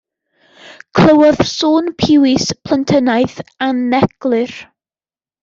[0.99, 3.37] Clywodd sŵn piwis, plentynnaidd,
[3.69, 4.57] aneglur.